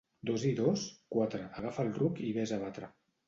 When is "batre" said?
2.65-2.91